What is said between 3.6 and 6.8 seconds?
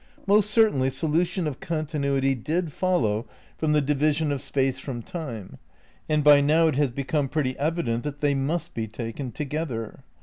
the division of Space from Time, and by now it